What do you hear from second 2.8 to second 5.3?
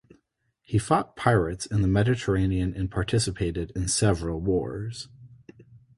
participated in several wars.